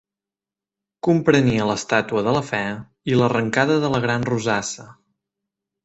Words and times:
Comprenia 1.07 1.67
l'estàtua 1.73 2.25
de 2.29 2.35
la 2.39 2.43
Fe 2.49 2.63
i 3.13 3.21
l'arrancada 3.21 3.79
de 3.87 3.93
la 3.97 4.05
gran 4.09 4.27
rosassa. 4.35 4.93